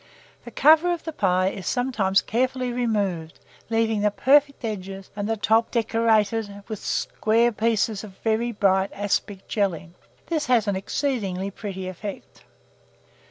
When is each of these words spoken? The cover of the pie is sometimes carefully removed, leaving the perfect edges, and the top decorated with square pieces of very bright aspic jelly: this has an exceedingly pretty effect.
The 0.45 0.49
cover 0.49 0.91
of 0.91 1.03
the 1.03 1.13
pie 1.13 1.49
is 1.49 1.67
sometimes 1.67 2.23
carefully 2.23 2.73
removed, 2.73 3.37
leaving 3.69 4.01
the 4.01 4.09
perfect 4.09 4.65
edges, 4.65 5.11
and 5.15 5.29
the 5.29 5.37
top 5.37 5.69
decorated 5.69 6.63
with 6.67 6.79
square 6.79 7.51
pieces 7.51 8.03
of 8.03 8.17
very 8.23 8.51
bright 8.51 8.89
aspic 8.93 9.47
jelly: 9.47 9.91
this 10.25 10.47
has 10.47 10.67
an 10.67 10.75
exceedingly 10.75 11.51
pretty 11.51 11.87
effect. 11.87 12.43